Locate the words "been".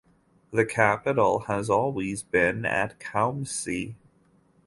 2.23-2.65